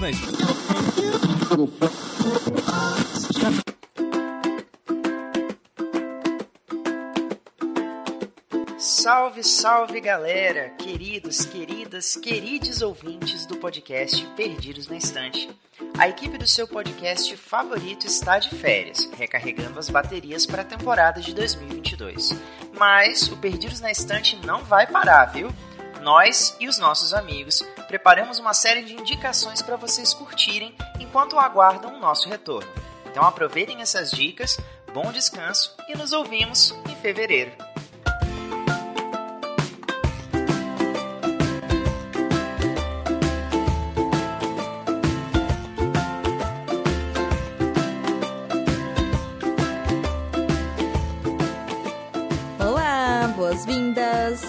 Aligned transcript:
Na 0.00 0.10
Estante. 0.10 0.36
Salve, 8.78 9.42
salve 9.42 10.00
galera, 10.00 10.70
queridos, 10.70 11.46
queridas, 11.46 12.16
queridos 12.16 12.82
ouvintes 12.82 13.46
do 13.46 13.56
podcast 13.56 14.26
Perdidos 14.36 14.86
na 14.88 14.96
Estante. 14.96 15.48
A 15.96 16.08
equipe 16.08 16.36
do 16.36 16.46
seu 16.46 16.68
podcast 16.68 17.34
favorito 17.36 18.06
está 18.06 18.38
de 18.38 18.50
férias, 18.50 19.08
recarregando 19.16 19.78
as 19.78 19.88
baterias 19.88 20.44
para 20.44 20.62
a 20.62 20.64
temporada 20.64 21.20
de 21.20 21.34
2022. 21.34 22.30
Mas 22.78 23.28
o 23.28 23.36
Perdidos 23.38 23.80
na 23.80 23.90
Estante 23.90 24.36
não 24.44 24.62
vai 24.62 24.86
parar, 24.86 25.26
viu? 25.26 25.48
Nós 26.02 26.54
e 26.60 26.68
os 26.68 26.78
nossos 26.78 27.14
amigos 27.14 27.64
preparamos 27.86 28.38
uma 28.38 28.54
série 28.54 28.82
de 28.82 28.94
indicações 28.94 29.62
para 29.62 29.76
vocês 29.76 30.12
curtirem 30.12 30.74
enquanto 31.00 31.38
aguardam 31.38 31.94
o 31.94 32.00
nosso 32.00 32.28
retorno. 32.28 32.70
Então 33.06 33.24
aproveitem 33.24 33.80
essas 33.80 34.10
dicas, 34.10 34.58
bom 34.92 35.10
descanso 35.10 35.74
e 35.88 35.96
nos 35.96 36.12
ouvimos 36.12 36.74
em 36.88 36.96
fevereiro. 36.96 37.65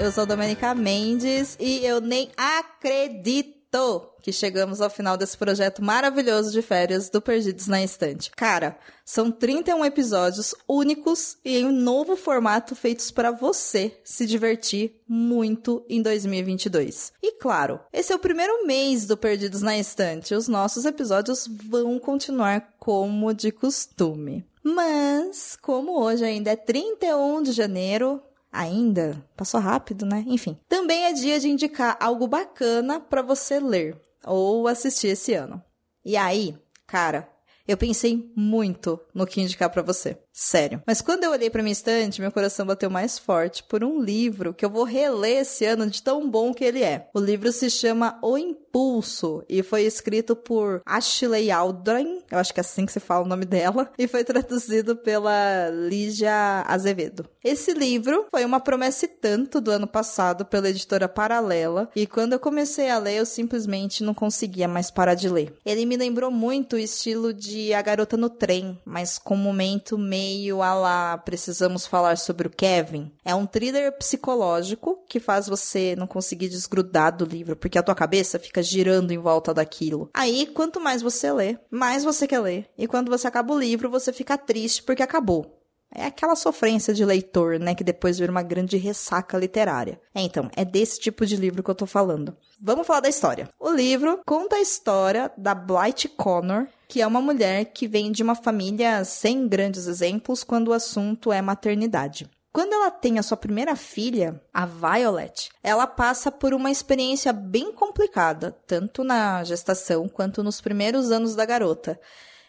Eu 0.00 0.12
sou 0.12 0.24
Domenica 0.24 0.72
Mendes 0.76 1.56
e 1.58 1.84
eu 1.84 2.00
nem 2.00 2.30
acredito 2.36 4.08
que 4.22 4.32
chegamos 4.32 4.80
ao 4.80 4.88
final 4.88 5.16
desse 5.16 5.36
projeto 5.36 5.82
maravilhoso 5.82 6.52
de 6.52 6.62
férias 6.62 7.10
do 7.10 7.20
Perdidos 7.20 7.66
na 7.66 7.82
Estante. 7.82 8.30
Cara, 8.30 8.78
são 9.04 9.28
31 9.28 9.84
episódios 9.84 10.54
únicos 10.68 11.36
e 11.44 11.58
em 11.58 11.64
um 11.64 11.72
novo 11.72 12.14
formato 12.14 12.76
feitos 12.76 13.10
para 13.10 13.32
você 13.32 13.98
se 14.04 14.24
divertir 14.24 15.00
muito 15.06 15.84
em 15.88 16.00
2022. 16.00 17.12
E 17.20 17.32
claro, 17.32 17.80
esse 17.92 18.12
é 18.12 18.16
o 18.16 18.20
primeiro 18.20 18.66
mês 18.66 19.04
do 19.04 19.16
Perdidos 19.16 19.62
na 19.62 19.76
Estante. 19.76 20.32
Os 20.32 20.46
nossos 20.46 20.84
episódios 20.84 21.48
vão 21.48 21.98
continuar 21.98 22.72
como 22.78 23.34
de 23.34 23.50
costume. 23.50 24.46
Mas, 24.62 25.58
como 25.60 26.00
hoje 26.00 26.24
ainda 26.24 26.52
é 26.52 26.56
31 26.56 27.42
de 27.42 27.52
janeiro, 27.52 28.22
ainda, 28.52 29.24
passou 29.36 29.60
rápido, 29.60 30.04
né? 30.04 30.24
Enfim. 30.26 30.58
Também 30.68 31.04
é 31.04 31.12
dia 31.12 31.38
de 31.38 31.48
indicar 31.48 31.96
algo 32.00 32.26
bacana 32.26 33.00
para 33.00 33.22
você 33.22 33.60
ler 33.60 34.00
ou 34.24 34.66
assistir 34.66 35.08
esse 35.08 35.34
ano. 35.34 35.62
E 36.04 36.16
aí, 36.16 36.56
cara, 36.86 37.28
eu 37.68 37.76
pensei 37.76 38.32
muito 38.34 38.98
no 39.14 39.26
que 39.26 39.40
indicar 39.40 39.68
para 39.68 39.82
você. 39.82 40.16
Sério. 40.32 40.80
Mas 40.86 41.00
quando 41.00 41.24
eu 41.24 41.32
olhei 41.32 41.50
para 41.50 41.64
minha 41.64 41.72
estante, 41.72 42.20
meu 42.20 42.30
coração 42.30 42.64
bateu 42.64 42.88
mais 42.88 43.18
forte 43.18 43.64
por 43.64 43.82
um 43.82 44.00
livro 44.00 44.54
que 44.54 44.64
eu 44.64 44.70
vou 44.70 44.84
reler 44.84 45.38
esse 45.38 45.64
ano 45.64 45.88
de 45.88 46.00
tão 46.00 46.30
bom 46.30 46.54
que 46.54 46.64
ele 46.64 46.80
é. 46.80 47.08
O 47.12 47.18
livro 47.18 47.50
se 47.50 47.68
chama 47.68 48.16
O 48.22 48.38
Impulso 48.38 49.44
e 49.48 49.64
foi 49.64 49.82
escrito 49.82 50.36
por 50.36 50.80
Ashley 50.86 51.50
Aldrin, 51.50 52.22
eu 52.30 52.38
acho 52.38 52.54
que 52.54 52.60
é 52.60 52.62
assim 52.62 52.86
que 52.86 52.92
se 52.92 53.00
fala 53.00 53.24
o 53.24 53.28
nome 53.28 53.44
dela, 53.44 53.90
e 53.98 54.06
foi 54.06 54.22
traduzido 54.22 54.94
pela 54.94 55.70
Lígia 55.70 56.62
Azevedo. 56.68 57.28
Esse 57.42 57.72
livro 57.72 58.26
foi 58.30 58.44
uma 58.44 58.60
promessa 58.60 59.06
e 59.06 59.08
tanto 59.08 59.60
do 59.60 59.72
ano 59.72 59.88
passado 59.88 60.44
pela 60.44 60.68
editora 60.68 61.08
Paralela, 61.08 61.90
e 61.96 62.06
quando 62.06 62.34
eu 62.34 62.38
comecei 62.38 62.88
a 62.88 62.98
ler, 62.98 63.16
eu 63.16 63.26
simplesmente 63.26 64.04
não 64.04 64.14
conseguia 64.14 64.68
mais 64.68 64.88
parar 64.88 65.14
de 65.14 65.28
ler. 65.28 65.52
Ele 65.66 65.84
me 65.84 65.96
lembrou 65.96 66.30
muito 66.30 66.76
o 66.76 66.78
estilo 66.78 67.34
de 67.34 67.57
A 67.74 67.82
Garota 67.82 68.16
no 68.16 68.30
Trem, 68.30 68.78
mas 68.84 69.18
com 69.18 69.34
um 69.34 69.38
momento 69.38 69.96
meio 69.96 70.28
meio 70.28 70.62
a 70.62 70.74
lá 70.74 71.18
precisamos 71.18 71.86
falar 71.86 72.16
sobre 72.16 72.46
o 72.46 72.50
Kevin. 72.50 73.10
É 73.24 73.34
um 73.34 73.46
thriller 73.46 73.96
psicológico 73.96 74.98
que 75.08 75.20
faz 75.20 75.46
você 75.46 75.94
não 75.96 76.06
conseguir 76.06 76.48
desgrudar 76.48 77.16
do 77.16 77.24
livro, 77.24 77.56
porque 77.56 77.78
a 77.78 77.82
tua 77.82 77.94
cabeça 77.94 78.38
fica 78.38 78.62
girando 78.62 79.10
em 79.10 79.18
volta 79.18 79.52
daquilo. 79.52 80.08
Aí, 80.14 80.46
quanto 80.46 80.80
mais 80.80 81.02
você 81.02 81.32
lê, 81.32 81.58
mais 81.70 82.04
você 82.04 82.26
quer 82.26 82.40
ler. 82.40 82.66
E 82.76 82.86
quando 82.86 83.10
você 83.10 83.26
acaba 83.26 83.54
o 83.54 83.58
livro, 83.58 83.90
você 83.90 84.12
fica 84.12 84.36
triste 84.38 84.82
porque 84.82 85.02
acabou. 85.02 85.57
É 85.94 86.04
aquela 86.04 86.36
sofrência 86.36 86.92
de 86.92 87.04
leitor, 87.04 87.58
né, 87.58 87.74
que 87.74 87.82
depois 87.82 88.18
vira 88.18 88.30
uma 88.30 88.42
grande 88.42 88.76
ressaca 88.76 89.38
literária. 89.38 90.00
É, 90.14 90.20
então, 90.20 90.50
é 90.54 90.64
desse 90.64 91.00
tipo 91.00 91.24
de 91.24 91.36
livro 91.36 91.62
que 91.62 91.70
eu 91.70 91.74
tô 91.74 91.86
falando. 91.86 92.36
Vamos 92.60 92.86
falar 92.86 93.00
da 93.00 93.08
história. 93.08 93.48
O 93.58 93.70
livro 93.70 94.20
conta 94.26 94.56
a 94.56 94.60
história 94.60 95.32
da 95.36 95.54
Blight 95.54 96.08
Connor, 96.08 96.66
que 96.86 97.00
é 97.00 97.06
uma 97.06 97.20
mulher 97.20 97.66
que 97.66 97.86
vem 97.86 98.12
de 98.12 98.22
uma 98.22 98.34
família 98.34 99.04
sem 99.04 99.48
grandes 99.48 99.86
exemplos 99.86 100.44
quando 100.44 100.68
o 100.68 100.72
assunto 100.72 101.32
é 101.32 101.40
maternidade. 101.40 102.28
Quando 102.52 102.72
ela 102.72 102.90
tem 102.90 103.18
a 103.18 103.22
sua 103.22 103.36
primeira 103.36 103.76
filha, 103.76 104.42
a 104.52 104.66
Violet, 104.66 105.50
ela 105.62 105.86
passa 105.86 106.32
por 106.32 106.52
uma 106.52 106.70
experiência 106.70 107.32
bem 107.32 107.72
complicada, 107.72 108.56
tanto 108.66 109.04
na 109.04 109.44
gestação 109.44 110.08
quanto 110.08 110.42
nos 110.42 110.60
primeiros 110.60 111.12
anos 111.12 111.36
da 111.36 111.44
garota. 111.44 112.00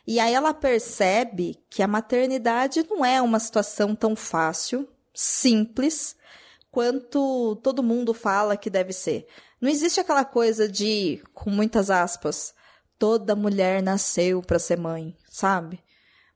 E 0.06 0.20
aí 0.20 0.34
ela 0.34 0.54
percebe 0.54 1.58
que 1.70 1.84
a 1.84 1.88
maternidade 1.88 2.86
não 2.90 3.06
é 3.06 3.22
uma 3.22 3.40
situação 3.40 3.96
tão 3.96 4.16
fácil, 4.16 4.88
simples, 5.14 6.16
quanto 6.72 7.56
todo 7.64 7.84
mundo 7.84 8.14
fala 8.14 8.58
que 8.58 8.70
deve 8.70 8.94
ser. 8.94 9.28
Não 9.62 9.70
existe 9.70 10.00
aquela 10.00 10.26
coisa 10.26 10.68
de, 10.68 11.22
com 11.34 11.50
muitas 11.50 11.90
aspas, 11.90 12.54
toda 12.98 13.36
mulher 13.36 13.84
nasceu 13.84 14.42
para 14.42 14.60
ser 14.60 14.78
mãe, 14.78 15.16
sabe? 15.30 15.84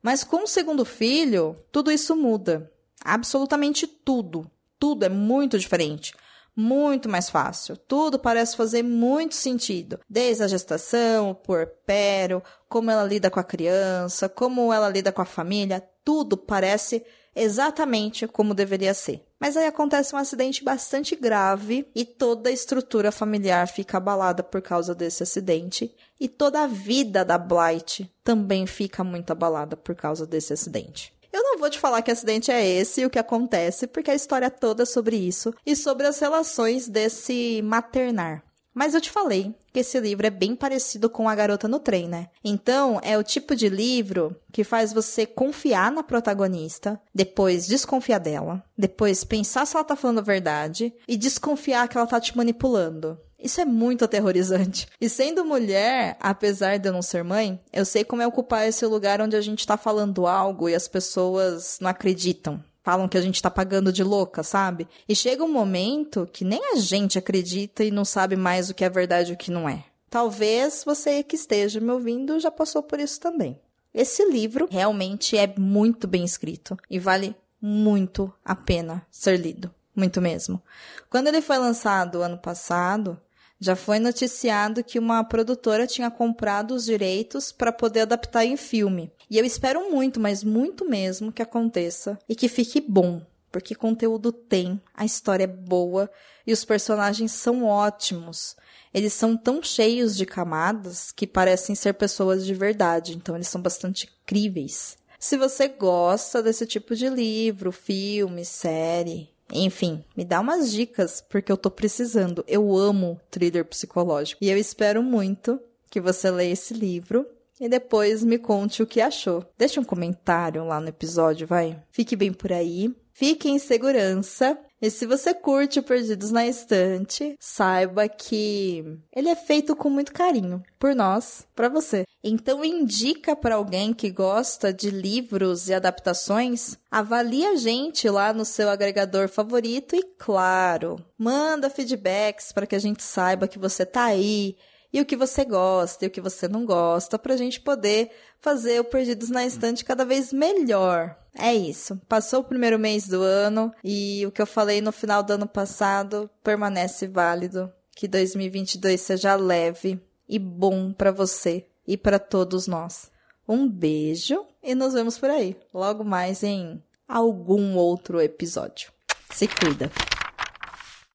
Mas 0.02 0.22
com 0.22 0.44
o 0.44 0.48
segundo 0.48 0.84
filho, 0.84 1.56
tudo 1.72 1.90
isso 1.90 2.14
muda. 2.14 2.70
Absolutamente 3.02 3.86
tudo. 3.86 4.50
Tudo 4.78 5.04
é 5.04 5.08
muito 5.08 5.58
diferente 5.58 6.14
muito 6.56 7.08
mais 7.08 7.28
fácil. 7.28 7.76
Tudo 7.76 8.18
parece 8.18 8.56
fazer 8.56 8.82
muito 8.82 9.34
sentido. 9.34 9.98
Desde 10.08 10.42
a 10.42 10.48
gestação, 10.48 11.30
o 11.30 11.34
puerpério, 11.34 12.42
como 12.68 12.90
ela 12.90 13.04
lida 13.04 13.30
com 13.30 13.40
a 13.40 13.44
criança, 13.44 14.28
como 14.28 14.72
ela 14.72 14.88
lida 14.88 15.12
com 15.12 15.22
a 15.22 15.26
família, 15.26 15.82
tudo 16.04 16.36
parece 16.36 17.04
exatamente 17.34 18.26
como 18.28 18.54
deveria 18.54 18.94
ser. 18.94 19.26
Mas 19.40 19.56
aí 19.56 19.66
acontece 19.66 20.14
um 20.14 20.18
acidente 20.18 20.64
bastante 20.64 21.16
grave 21.16 21.86
e 21.94 22.04
toda 22.04 22.48
a 22.48 22.52
estrutura 22.52 23.10
familiar 23.10 23.66
fica 23.68 23.98
abalada 23.98 24.42
por 24.42 24.62
causa 24.62 24.94
desse 24.94 25.22
acidente. 25.22 25.94
E 26.18 26.28
toda 26.28 26.62
a 26.62 26.66
vida 26.66 27.24
da 27.24 27.36
Blight 27.36 28.10
também 28.22 28.66
fica 28.66 29.02
muito 29.02 29.32
abalada 29.32 29.76
por 29.76 29.94
causa 29.94 30.26
desse 30.26 30.52
acidente. 30.52 31.12
Eu 31.34 31.42
não 31.42 31.58
vou 31.58 31.68
te 31.68 31.80
falar 31.80 32.00
que 32.00 32.12
acidente 32.12 32.52
é 32.52 32.64
esse 32.64 33.00
e 33.00 33.06
o 33.06 33.10
que 33.10 33.18
acontece, 33.18 33.88
porque 33.88 34.08
a 34.08 34.14
história 34.14 34.48
toda 34.48 34.84
é 34.84 34.86
sobre 34.86 35.16
isso 35.16 35.52
e 35.66 35.74
sobre 35.74 36.06
as 36.06 36.20
relações 36.20 36.86
desse 36.86 37.60
maternar. 37.60 38.44
Mas 38.72 38.94
eu 38.94 39.00
te 39.00 39.10
falei 39.10 39.52
que 39.72 39.80
esse 39.80 39.98
livro 39.98 40.24
é 40.24 40.30
bem 40.30 40.54
parecido 40.54 41.10
com 41.10 41.28
A 41.28 41.34
Garota 41.34 41.66
no 41.66 41.80
Trem, 41.80 42.08
né? 42.08 42.28
Então, 42.44 43.00
é 43.02 43.18
o 43.18 43.24
tipo 43.24 43.56
de 43.56 43.68
livro 43.68 44.36
que 44.52 44.62
faz 44.62 44.92
você 44.92 45.26
confiar 45.26 45.90
na 45.90 46.04
protagonista, 46.04 47.00
depois 47.12 47.66
desconfiar 47.66 48.18
dela, 48.18 48.62
depois 48.78 49.24
pensar 49.24 49.66
se 49.66 49.74
ela 49.74 49.84
tá 49.84 49.96
falando 49.96 50.20
a 50.20 50.22
verdade 50.22 50.94
e 51.08 51.16
desconfiar 51.16 51.88
que 51.88 51.98
ela 51.98 52.06
tá 52.06 52.20
te 52.20 52.36
manipulando. 52.36 53.18
Isso 53.44 53.60
é 53.60 53.64
muito 53.66 54.06
aterrorizante. 54.06 54.88
E 54.98 55.06
sendo 55.06 55.44
mulher, 55.44 56.16
apesar 56.18 56.78
de 56.78 56.88
eu 56.88 56.94
não 56.94 57.02
ser 57.02 57.22
mãe, 57.22 57.60
eu 57.70 57.84
sei 57.84 58.02
como 58.02 58.22
é 58.22 58.26
ocupar 58.26 58.66
esse 58.66 58.86
lugar 58.86 59.20
onde 59.20 59.36
a 59.36 59.40
gente 59.42 59.66
tá 59.66 59.76
falando 59.76 60.26
algo 60.26 60.66
e 60.66 60.74
as 60.74 60.88
pessoas 60.88 61.76
não 61.78 61.90
acreditam. 61.90 62.64
Falam 62.82 63.06
que 63.06 63.18
a 63.18 63.20
gente 63.20 63.42
tá 63.42 63.50
pagando 63.50 63.92
de 63.92 64.02
louca, 64.02 64.42
sabe? 64.42 64.88
E 65.06 65.14
chega 65.14 65.44
um 65.44 65.52
momento 65.52 66.26
que 66.32 66.42
nem 66.42 66.72
a 66.72 66.76
gente 66.76 67.18
acredita 67.18 67.84
e 67.84 67.90
não 67.90 68.04
sabe 68.04 68.34
mais 68.34 68.70
o 68.70 68.74
que 68.74 68.82
é 68.84 68.88
verdade 68.88 69.32
e 69.32 69.34
o 69.34 69.38
que 69.38 69.50
não 69.50 69.68
é. 69.68 69.84
Talvez 70.08 70.82
você 70.82 71.22
que 71.22 71.36
esteja 71.36 71.80
me 71.80 71.90
ouvindo 71.90 72.40
já 72.40 72.50
passou 72.50 72.82
por 72.82 72.98
isso 72.98 73.20
também. 73.20 73.60
Esse 73.92 74.24
livro 74.24 74.66
realmente 74.70 75.36
é 75.36 75.52
muito 75.58 76.08
bem 76.08 76.24
escrito 76.24 76.78
e 76.88 76.98
vale 76.98 77.36
muito 77.60 78.32
a 78.42 78.54
pena 78.54 79.06
ser 79.10 79.38
lido. 79.38 79.70
Muito 79.94 80.20
mesmo. 80.20 80.62
Quando 81.10 81.28
ele 81.28 81.40
foi 81.42 81.58
lançado 81.58 82.22
ano 82.22 82.38
passado, 82.38 83.20
já 83.60 83.76
foi 83.76 83.98
noticiado 83.98 84.84
que 84.84 84.98
uma 84.98 85.22
produtora 85.24 85.86
tinha 85.86 86.10
comprado 86.10 86.74
os 86.74 86.84
direitos 86.84 87.52
para 87.52 87.72
poder 87.72 88.00
adaptar 88.00 88.44
em 88.44 88.56
filme. 88.56 89.10
E 89.30 89.38
eu 89.38 89.44
espero 89.44 89.90
muito, 89.90 90.20
mas 90.20 90.44
muito 90.44 90.88
mesmo 90.88 91.32
que 91.32 91.42
aconteça 91.42 92.18
e 92.28 92.34
que 92.34 92.48
fique 92.48 92.80
bom, 92.80 93.22
porque 93.50 93.74
conteúdo 93.74 94.32
tem, 94.32 94.80
a 94.92 95.04
história 95.04 95.44
é 95.44 95.46
boa 95.46 96.10
e 96.46 96.52
os 96.52 96.64
personagens 96.64 97.32
são 97.32 97.64
ótimos. 97.64 98.56
Eles 98.92 99.12
são 99.12 99.36
tão 99.36 99.62
cheios 99.62 100.16
de 100.16 100.26
camadas 100.26 101.10
que 101.10 101.26
parecem 101.26 101.74
ser 101.74 101.94
pessoas 101.94 102.44
de 102.46 102.54
verdade, 102.54 103.16
então 103.16 103.34
eles 103.34 103.48
são 103.48 103.60
bastante 103.60 104.08
críveis. 104.24 104.96
Se 105.18 105.38
você 105.38 105.68
gosta 105.68 106.42
desse 106.42 106.66
tipo 106.66 106.94
de 106.94 107.08
livro, 107.08 107.72
filme, 107.72 108.44
série, 108.44 109.33
enfim, 109.52 110.04
me 110.16 110.24
dá 110.24 110.40
umas 110.40 110.72
dicas, 110.72 111.24
porque 111.28 111.50
eu 111.50 111.56
tô 111.56 111.70
precisando. 111.70 112.44
Eu 112.46 112.76
amo 112.76 113.20
thriller 113.30 113.64
psicológico. 113.64 114.42
E 114.42 114.50
eu 114.50 114.56
espero 114.56 115.02
muito 115.02 115.60
que 115.90 116.00
você 116.00 116.30
leia 116.30 116.52
esse 116.52 116.74
livro 116.74 117.26
e 117.60 117.68
depois 117.68 118.24
me 118.24 118.38
conte 118.38 118.82
o 118.82 118.86
que 118.86 119.00
achou. 119.00 119.44
Deixe 119.56 119.78
um 119.78 119.84
comentário 119.84 120.64
lá 120.64 120.80
no 120.80 120.88
episódio, 120.88 121.46
vai. 121.46 121.80
Fique 121.90 122.16
bem 122.16 122.32
por 122.32 122.52
aí. 122.52 122.94
Fique 123.12 123.48
em 123.48 123.58
segurança. 123.58 124.58
E 124.84 124.90
se 124.90 125.06
você 125.06 125.32
curte 125.32 125.80
Perdidos 125.80 126.30
na 126.30 126.46
Estante, 126.46 127.38
saiba 127.40 128.06
que 128.06 128.84
ele 129.16 129.30
é 129.30 129.34
feito 129.34 129.74
com 129.74 129.88
muito 129.88 130.12
carinho 130.12 130.62
por 130.78 130.94
nós, 130.94 131.46
para 131.54 131.70
você. 131.70 132.04
Então 132.22 132.62
indica 132.62 133.34
para 133.34 133.54
alguém 133.54 133.94
que 133.94 134.10
gosta 134.10 134.74
de 134.74 134.90
livros 134.90 135.70
e 135.70 135.74
adaptações, 135.74 136.76
avalie 136.90 137.46
a 137.46 137.56
gente 137.56 138.10
lá 138.10 138.34
no 138.34 138.44
seu 138.44 138.68
agregador 138.68 139.26
favorito 139.26 139.96
e 139.96 140.02
claro, 140.18 141.02
manda 141.16 141.70
feedbacks 141.70 142.52
para 142.52 142.66
que 142.66 142.76
a 142.76 142.78
gente 142.78 143.02
saiba 143.02 143.48
que 143.48 143.58
você 143.58 143.86
tá 143.86 144.04
aí 144.04 144.54
e 144.94 145.00
o 145.00 145.04
que 145.04 145.16
você 145.16 145.44
gosta 145.44 146.04
e 146.04 146.08
o 146.08 146.10
que 146.10 146.20
você 146.20 146.46
não 146.46 146.64
gosta, 146.64 147.18
para 147.18 147.34
a 147.34 147.36
gente 147.36 147.60
poder 147.60 148.12
fazer 148.40 148.78
o 148.78 148.84
Perdidos 148.84 149.28
na 149.28 149.44
Estante 149.44 149.84
cada 149.84 150.04
vez 150.04 150.32
melhor. 150.32 151.18
É 151.36 151.52
isso. 151.52 152.00
Passou 152.08 152.40
o 152.40 152.44
primeiro 152.44 152.78
mês 152.78 153.08
do 153.08 153.20
ano 153.20 153.74
e 153.82 154.24
o 154.24 154.30
que 154.30 154.40
eu 154.40 154.46
falei 154.46 154.80
no 154.80 154.92
final 154.92 155.20
do 155.24 155.32
ano 155.32 155.48
passado 155.48 156.30
permanece 156.44 157.08
válido. 157.08 157.72
Que 157.96 158.06
2022 158.06 159.00
seja 159.00 159.34
leve 159.34 160.00
e 160.28 160.38
bom 160.38 160.92
para 160.92 161.10
você 161.10 161.66
e 161.84 161.96
para 161.96 162.20
todos 162.20 162.68
nós. 162.68 163.10
Um 163.48 163.68
beijo 163.68 164.46
e 164.62 164.76
nos 164.76 164.94
vemos 164.94 165.18
por 165.18 165.28
aí, 165.28 165.56
logo 165.72 166.04
mais 166.04 166.44
em 166.44 166.80
algum 167.08 167.74
outro 167.74 168.20
episódio. 168.20 168.92
Se 169.30 169.48
cuida. 169.48 169.90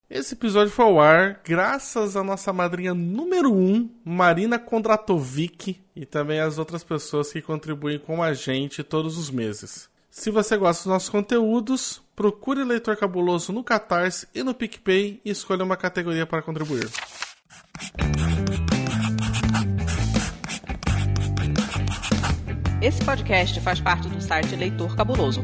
Esse 0.09 0.33
episódio 0.33 0.73
foi 0.73 0.85
ao 0.85 0.99
ar 0.99 1.39
graças 1.45 2.17
à 2.17 2.23
nossa 2.23 2.51
madrinha 2.51 2.95
número 2.95 3.53
1, 3.53 3.75
um, 3.75 3.89
Marina 4.03 4.57
Kondratovic, 4.57 5.79
e 5.95 6.03
também 6.03 6.39
às 6.39 6.57
outras 6.57 6.83
pessoas 6.83 7.31
que 7.31 7.43
contribuem 7.43 7.99
com 7.99 8.23
a 8.23 8.33
gente 8.33 8.83
todos 8.83 9.19
os 9.19 9.29
meses. 9.29 9.87
Se 10.09 10.31
você 10.31 10.57
gosta 10.57 10.81
dos 10.81 10.93
nossos 10.93 11.09
conteúdos, 11.09 12.01
procure 12.15 12.63
Leitor 12.63 12.97
Cabuloso 12.97 13.53
no 13.53 13.63
Catarse 13.63 14.27
e 14.33 14.41
no 14.41 14.55
PicPay 14.55 15.21
e 15.23 15.29
escolha 15.29 15.63
uma 15.63 15.77
categoria 15.77 16.25
para 16.25 16.41
contribuir. 16.41 16.89
Esse 22.81 23.05
podcast 23.05 23.61
faz 23.61 23.79
parte 23.79 24.09
do 24.09 24.19
site 24.19 24.55
Leitor 24.55 24.95
Cabuloso. 24.95 25.43